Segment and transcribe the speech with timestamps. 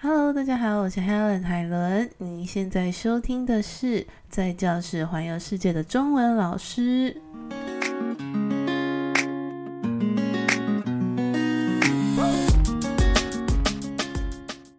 [0.00, 2.08] Hello，大家好，我是 Helen 海伦。
[2.18, 7.20] 你现在收听的是在教室环游世界的中文老师。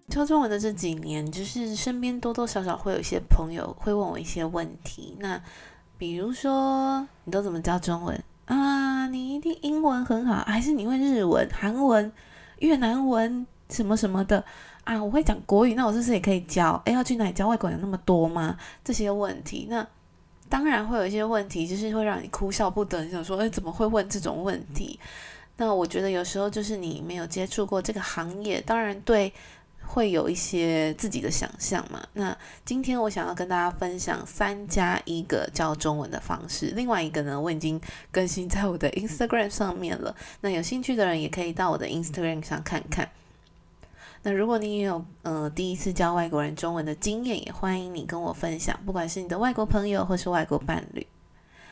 [0.07, 5.17] 教中文的这几年，就是身边多多少少会有一些朋友会问我一些问题。
[5.19, 5.37] 那
[5.97, 9.05] 比如说，你都怎么教中文啊？
[9.07, 12.09] 你一定英文很好，还是你会日文、韩文、
[12.59, 14.45] 越南文什么什么的？
[14.89, 16.81] 啊，我会讲国语，那我是不是也可以教？
[16.85, 17.47] 诶，要去哪里教？
[17.47, 18.57] 外国人有那么多吗？
[18.83, 19.85] 这些问题，那
[20.49, 23.03] 当然会有一些问题，就是会让你哭笑不得。
[23.03, 24.99] 你想说，诶，怎么会问这种问题？
[25.57, 29.31] 那我觉得有时候就是你没有接触过这个行业，当然对
[29.85, 32.03] 会有一些自己的想象嘛。
[32.13, 37.79] 那今天我想要跟大家分享三加一个教中文的方式，另外一个呢，我已经
[38.11, 40.15] 更新在我的 Instagram 上面了。
[40.41, 43.07] 那有兴趣的人也可以到我的 Instagram 上看看。
[44.21, 51.07] 那如果你也有呃第一次教外国人中文的经验，也欢迎你跟我分享，不管是你的外国朋友或是外国伴侣。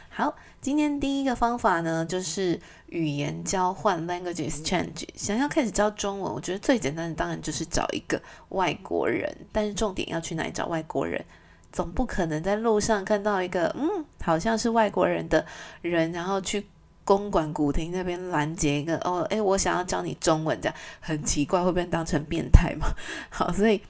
[0.10, 5.06] 好，今天第一个方法呢，就是语言交换 （language exchange）。
[5.16, 11.24] 想要开始教中文，我觉得最简单的当然就是找一个外国人，但是重点要去哪里找外国人？
[11.72, 15.46] 总不可能在路上看到一个嗯好像是外国人的
[15.82, 16.66] 人，然后去。
[17.08, 22.88] 公馆古亭那边拦截一个哦，诶，我想要教你中文，这样很奇怪，会被当成变态吗？
[23.32, 23.82] 好，所以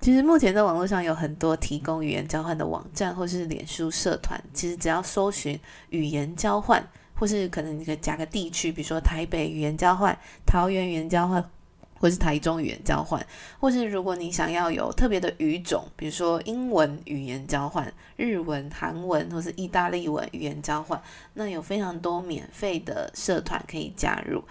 [0.00, 5.56] 其实目前在网络上有很多提供语言交换的网站或是脸书社团，其实只要搜寻
[5.90, 11.48] 语言交换，或是可能你可以加个地区，比如说台北语言交换、桃园语言交换。
[11.98, 13.24] 或是台中语言交换，
[13.58, 21.00] 或是如果你想要有特别的语种，比如说英文语言交换、日文、韩文或是意大利文语言交换，
[21.34, 24.42] 那有非常多免费的社团可以加入。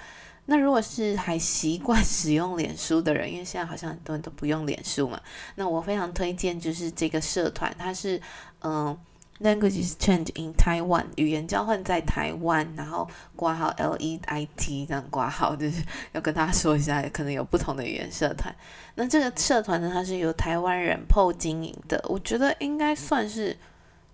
[0.46, 5.20] 那如果是还习惯使用脸书的人，因为现在好像很多人都不用脸书嘛，
[5.56, 8.22] 那我非常推荐就是这个社团，它是
[8.62, 8.98] 嗯。
[9.41, 18.56] Language exchange in Taiwan，语言交换在台湾，然后挂号 L E I T 这样挂号，就是要跟大家说一下，可能有不同的语言社团。
[18.95, 23.57] 那这个社团呢，它是由台湾人 PO 经营的，我觉得应该算是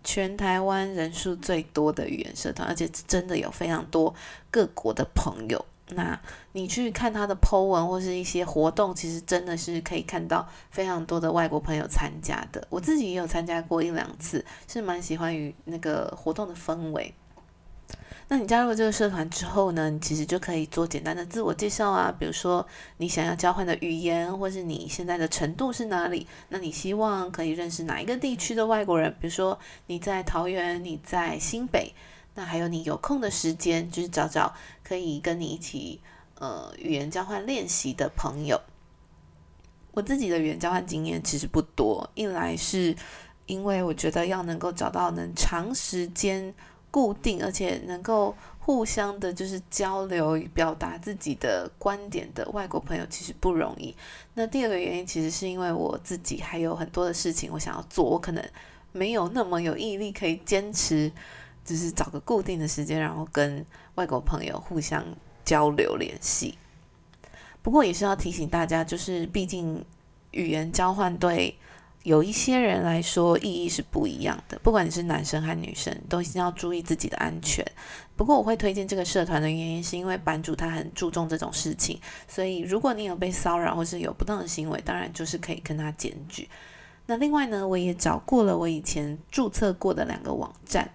[0.04, 4.16] 全台湾人数最多的语言社团，而且真的有非常多
[4.50, 5.64] 各国的朋友。
[5.94, 6.18] 那
[6.54, 12.66] 你去看他的 Po 文或是一些活动，其实真的是可以看到非常多的外国朋友参加的。
[12.70, 17.14] 我自己也有参加过一两次，是蛮喜欢于那个活动的氛围。
[18.30, 22.66] 那你加入这个社团之后呢，你其实就可以做简单的自我介绍啊，比如说
[22.96, 26.26] 你想要交换的语言，或是你现在的程度是哪里？
[26.48, 29.14] 那你希望可以认识哪一个地区的外国人？
[29.20, 31.94] 比如说你在桃园，你在新北。
[32.34, 34.54] 那还有你有空的时间，就是找找
[34.84, 36.00] 可以跟你一起
[36.36, 38.60] 呃语言交换练习的朋友。
[39.92, 42.96] 我自己的语言交换经验其实不多，一来是
[43.46, 46.54] 因为我觉得要能够找到能长时间
[46.90, 53.94] 固定，而且能够互相的就是交流表达自己的观点的外国朋友其实不容易。
[54.36, 58.42] 那第二个原因其实是因为我自己还有很多的事情我想要做，我可能
[58.94, 61.12] 没有那么有毅力可以坚持。
[61.64, 65.06] 就是找个固定的时间，然后跟外国朋友互相
[65.46, 66.58] 交流联系。
[67.62, 69.86] 不过也是要提醒大家，就是毕竟
[70.32, 71.56] 语言交换对
[72.04, 74.58] 有一些人来说意义是不一样的。
[74.64, 77.64] 不管你是男生还是女生，都一定要注意自己的安全。
[78.16, 86.50] 不过我会推荐这个社团的原因，是因为版主他很注重这种事情，所以如果你有被骚扰或是有不当的行为，当然就是可以跟他检举。
[87.06, 90.92] 那另外呢，我也找过了我以前注册过的两个网站。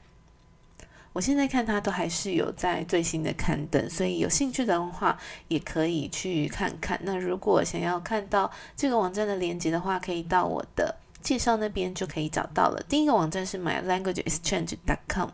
[1.17, 5.19] 我现在看它都还是有在最新的刊登，所以有兴趣的话
[5.49, 7.01] 也可以去看看。
[7.05, 12.83] 那如果想要看到这个网站的链接的话，可以到我的介绍那边就可以找到了。
[12.87, 15.31] 第一个网站是 mylanguageexchange.com，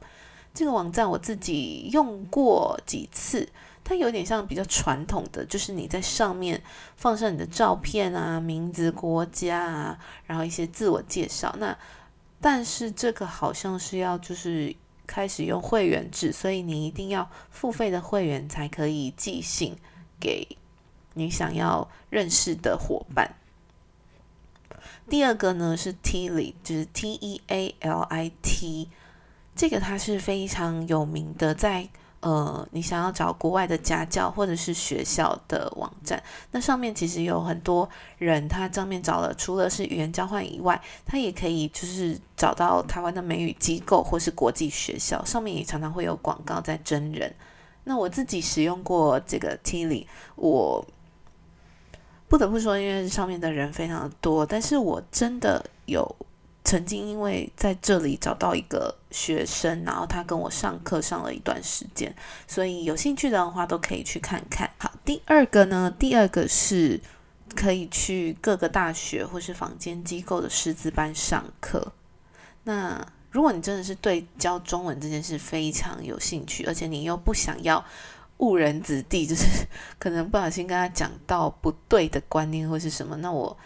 [0.54, 3.48] 这个网站我自己用过几次，
[3.82, 6.62] 它有点像比较传统的，就是你在上面
[6.96, 11.52] 放上你的照片啊、名字、国家啊，然后一些自我介绍。
[11.58, 11.76] 那
[12.40, 14.72] 但是这个好像是要就是。
[15.06, 19.76] 开始用会员制，所以你一定要付费的会员才可以寄信
[20.20, 20.56] 给
[21.14, 23.34] 你想要认识的伙伴。
[25.08, 28.88] 第二个呢是 Tili，就是 T E A L I T，
[29.54, 31.88] 这个它是非常有名的，在。
[32.22, 37.88] 呃，你想要找国外的家教或者是学校的网站，那上面其实有很多
[38.18, 47.34] 人，他上面找了，除了是语言交换以外，他也可以就是找到台湾的美语机构或是国际学校，上面也常常会有广告在真人。
[47.84, 50.84] 那我自己使用过这个 Tilly，我。
[52.28, 56.16] 不得不说，因为上面的人非常的多，但是我真的有
[56.64, 62.14] 曾经因为在这里找到一个学生，然后他跟我上课上了一段时间，
[62.46, 64.70] 所以有兴趣的话都可以去看看。
[64.78, 67.00] 好，第二个呢，第二个是
[67.56, 71.92] 可以去各个大学或是坊间机构的师资班上课。
[72.64, 77.84] 那如果你真的是对教中文这件事非常有兴趣，而且你又不想要
[78.38, 79.44] 误人子弟，就是
[79.98, 83.56] 可能不小心跟他讲到不对的观念或是什么，那我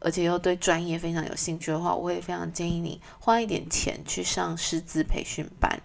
[0.00, 5.78] 而且又对专业非常有兴趣的话，我会非常建议你花一点钱去上师资培训班。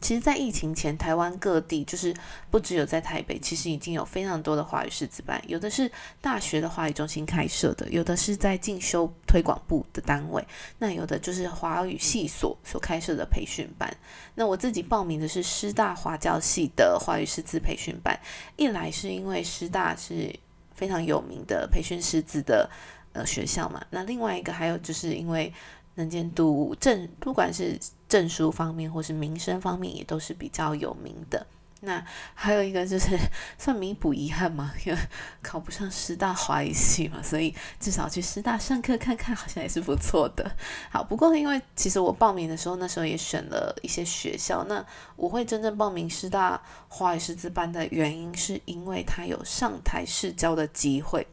[0.00, 2.14] 其实，在疫情前，台湾各地就是
[2.50, 5.92] 不只有在台北，其实已经有非常多的华语师资班，有的是
[6.22, 10.42] 大学的华语中心开设的，有的是在进修推广部的单位，
[10.78, 13.94] 那有的就是华语系所所开设的培训班。
[14.36, 18.18] 那我自己报名的是师大华教系的华语师资培训班，
[18.56, 20.34] 一来是因为师大是
[20.74, 22.70] 非常有名的培训师资的
[23.12, 25.52] 呃学校嘛，那另外一个还有就是因为。
[25.96, 27.78] 能见度证，不管是
[28.08, 31.44] 证书方面或是名声方面，也都是比较有名的。
[31.80, 32.02] 那
[32.32, 33.18] 还有一个就是
[33.58, 34.98] 算弥补遗憾嘛，因为
[35.42, 40.50] 考不上师大华语系嘛，所以至少去师大上课看看，好像也是不错的。
[40.90, 44.64] 好，不过因为其实我报名的时候，那时候也选了一些学校。
[44.68, 44.82] 那
[45.16, 51.26] 我会真正报名师大华语师资班的原因，是因为他有上台试教的机会，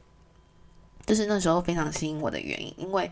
[1.07, 3.09] 这是那时候非常吸引我的原因，因为。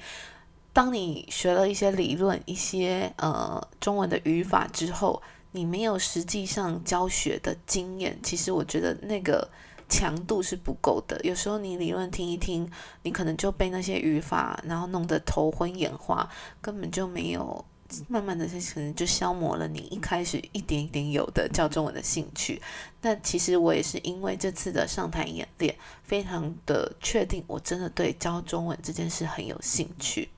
[0.76, 5.22] 当你学了一些理论、一些呃中文的语法之后，
[5.54, 9.48] 你没有实际上教学的经验，其实我觉得那个
[9.88, 11.18] 强度是不够的。
[11.24, 12.70] 有时候你理论听一听，
[13.04, 16.30] 你可能就被那些语法然后弄得头昏眼花，
[16.62, 17.64] 根本就没有
[18.08, 22.62] 慢慢的，可能就消磨了你一开始一点一点有的教中文的兴趣。
[23.02, 30.30] 那其实我也是因为这次的上台演练，非常的确定，我真的对教中文这件事很有兴趣。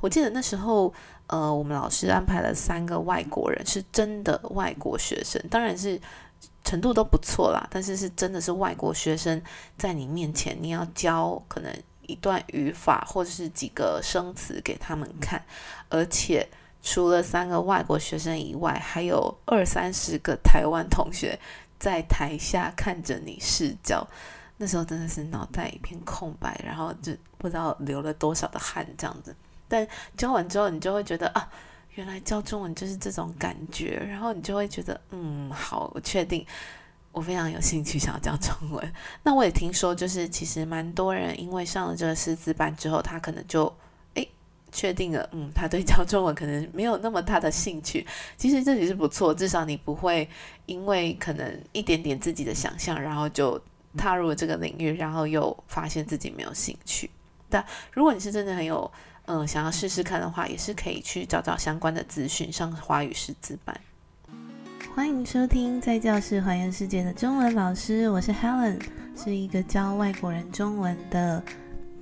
[0.00, 0.92] 我记得那时候，
[1.26, 6.00] 呃，我们老师安排了三个外国人，是真的外国学生，当然是
[6.64, 7.68] 程度都不错啦。
[7.70, 9.42] 但是是真的是外国学生
[9.76, 11.70] 在你面前，你要教可能
[12.06, 15.44] 一段语法或者是几个生词给他们看，
[15.90, 16.48] 而且
[16.82, 21.38] 除了三个外国学生以外，还有二三十个台湾同学
[21.78, 24.06] 在台下看着你试教。
[24.56, 29.34] 那时候真的是脑袋一片空白，然后就不知道流了多少的汗，这样子。
[29.66, 31.48] 但教完之后，你就会觉得啊，
[31.94, 36.44] 原来教中文就是这种感觉，然后你就会觉得，嗯，好，我确定，
[37.12, 38.92] 我非常有兴趣想要教中文。
[39.22, 43.74] 那我也听说，就是其实蛮多人因为上了这个师资班之后，他可能就
[44.72, 48.06] 确定了，嗯，他对教中文可能没有那么大的兴趣。
[48.36, 50.28] 其实这也是不错，至少你不会
[50.66, 53.60] 因为可能一点点自己的想象，然后就
[53.96, 57.10] 踏入了这个领域，然后又发现自己没有兴趣。
[57.48, 58.90] 但如果你是真的很有，
[59.26, 63.78] 嗯，想要试试看的话，也是可以去找找相关的资讯，上华语师资班。
[64.94, 68.80] 欢迎收听在教室还原世界的中文老师，我是 Helen，
[69.16, 71.42] 是一个教外国人中文的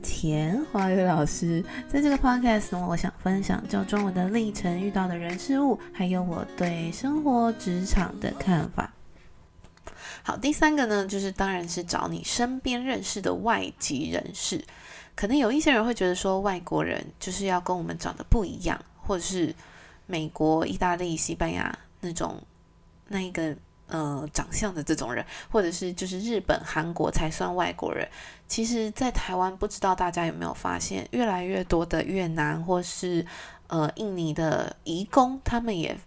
[0.03, 1.65] 田华语老师。
[1.89, 8.93] 在这个 Podcast 呢，我想分享教中文的历程、遇到的人事物，还有我对生活职场的看法。
[10.23, 14.63] 好，第三个呢，就是当然是找你身边认识的外籍人士。
[15.15, 19.55] 可能有一些人会觉得说，外国人就是要跟我们长得不一样，或者是
[20.07, 22.41] 美国、意大利、西班牙那种
[23.09, 23.57] 那一个
[23.89, 28.09] 呃长相的这种人，或者是就是日本、韩国才算外国人。
[28.47, 33.27] 其实，在台湾不知道大家有没有发现，越来越多的越南或是
[33.67, 35.99] 呃印尼的移工，他们也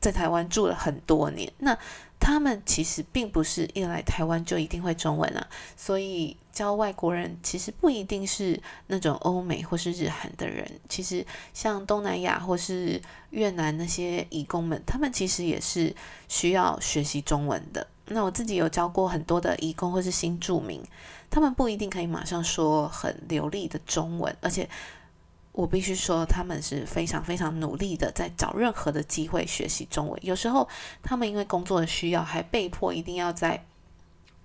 [0.00, 1.52] 在台湾住了很多年。
[1.58, 1.76] 那
[2.24, 5.44] 他们其实并不是一来台湾就一定会中文啊，
[5.76, 10.64] 所以教外国人其实不一定是那种欧美或是日韩的人。
[10.88, 15.92] 其实像东南亚或是越南那些义工们，他们其实也是
[16.28, 17.84] 需要学习中文的。
[18.06, 20.80] 那我自己有教过很多的义工或是新住民，
[21.28, 24.68] 他们不一定可以马上说很流利的中文，而且。
[25.52, 30.18] 我必须说，他们是非常非常努力的，在找任何的机会学习中文。
[30.24, 30.66] 有时候，
[31.02, 33.62] 他们因为工作的需要，还被迫一定要在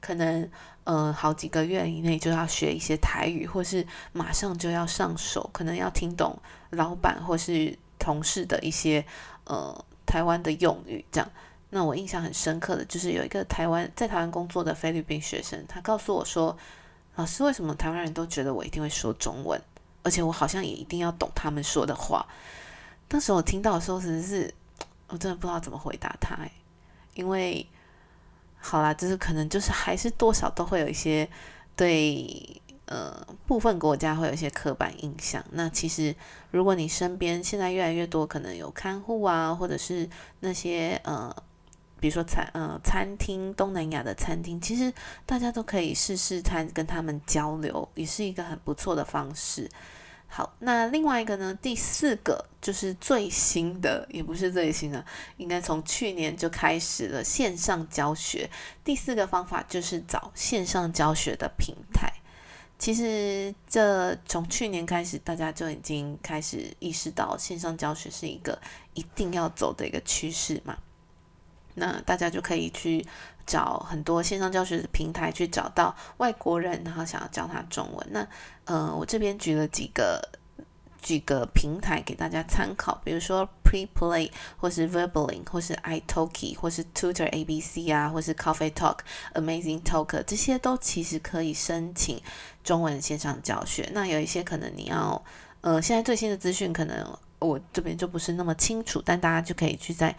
[0.02, 0.50] 可能
[0.84, 6.38] 呃好几个月以内就要学一些台语，或是马上就要上手，可能要听懂
[6.72, 9.06] 老板或是同事的一些
[9.46, 11.06] 呃台湾的用语。
[11.10, 11.32] 这样，
[11.70, 16.58] 那我印象很深刻的就是有一个台湾在台湾工作的菲律宾学生，他告诉我说
[17.16, 19.62] ：“老师，为什么台湾人都觉得我一定会说中文？”
[20.08, 22.26] 而且我好像也一定要懂他们说的话。
[23.10, 24.54] 当时我听到的时候，其实是
[25.10, 26.38] 我真的不知道怎么回答他，
[27.14, 27.68] 因为
[28.58, 31.30] 好啦，就是可能就是还是多少都会有一些
[31.76, 33.14] 对呃
[33.46, 35.44] 部分国家会有一些刻板印象。
[35.52, 36.16] 那其实
[36.52, 40.10] 如果你身边现在越来越多可能有看护啊，或者是
[40.40, 41.36] 那些呃。
[42.00, 44.94] 比如说餐呃餐厅，东南亚的餐厅，其实
[45.26, 49.70] 大家都可以试试看跟他们交流，也是一个很不错的方式。
[50.30, 55.04] 好，那另外一个呢，第四个就是最新的，也不是最新的，
[55.38, 58.50] 应该从去年就开始了线上教学。
[58.84, 62.12] 第四个方法就是找线上教学的平台。
[62.78, 68.60] 其实这从去年开始，大家就已经开始意识到线上教学是一个
[68.94, 70.78] 一定要走的一个趋势嘛。
[71.78, 73.06] 那大家就可以去
[73.46, 78.08] 找很多线上教学的平台，去找到外国人，然后想要教他中文。
[78.12, 78.28] 那，
[78.66, 80.22] 呃，我这边举了几个
[81.02, 88.98] 几个平台给大家参考，比如说 PrePlay，或是 Verbaling，或是 iTalki，或是 Tutor ABC 啊，或是 Coffee Talk、
[89.36, 92.22] Amazing Talk 这些都其实可以申请
[92.64, 93.90] 中文线上教学。
[93.94, 95.24] 那有一些可能你要，
[95.62, 100.14] 呃，现在最新的资讯可能我这边就不是那么清楚，但大家就可以去在。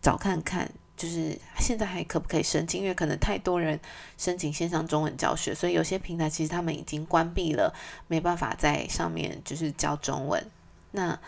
[0.00, 2.80] 找看看，就是现在还可不可以申请？
[2.82, 3.78] 因为可能太多人
[4.16, 7.74] 申请线上中文教学，所以有些平台其实他们已经关闭了，
[8.08, 10.44] 没办法在上面就是教中文。
[10.92, 11.18] 那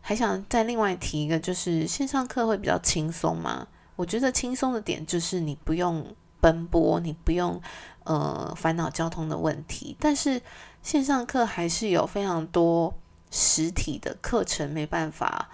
[0.00, 3.66] 还想再另外提一个，就是线上课会比较轻松吗？
[3.96, 6.06] 我觉得轻松的点就是你不用
[6.40, 7.60] 奔波，你不用
[8.04, 10.40] 呃烦恼交通的问题，但是
[10.82, 12.94] 线上课还是有非常多
[13.30, 15.50] 实体的课程没办法。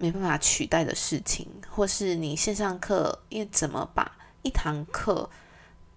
[0.00, 5.28] 没办法取代的事情，或是你线上课，因为怎么把一堂课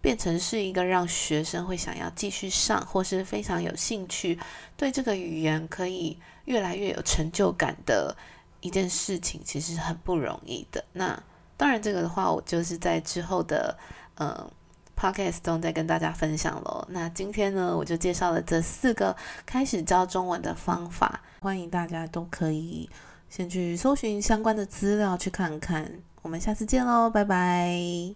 [0.01, 4.37] 变成是一个让学生会想要继续上，或是非常有兴趣，
[4.75, 8.13] 对这个语言可以越来越有成就感的
[8.59, 10.83] 一件事情，其实很不容易的。
[10.91, 11.23] 那
[11.55, 13.77] 当然，这个的话，我就是在之后的
[14.15, 14.51] 呃
[14.97, 16.85] podcast 中再跟大家分享喽。
[16.89, 22.89] 那今天呢，我就介绍了这四个开始教中文的方法，欢迎大家都可以。
[23.35, 25.91] 先去搜寻相关的资料，去看看。
[26.21, 28.13] 我们下次见喽，拜拜。